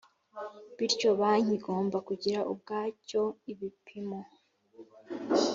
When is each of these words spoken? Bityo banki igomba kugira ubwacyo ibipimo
Bityo 0.77 1.09
banki 1.19 1.51
igomba 1.57 1.97
kugira 2.07 2.39
ubwacyo 2.51 3.23
ibipimo 3.51 4.19